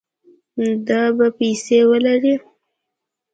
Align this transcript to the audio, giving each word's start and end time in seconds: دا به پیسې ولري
دا 0.87 1.01
به 1.17 1.27
پیسې 1.37 1.79
ولري 1.89 2.35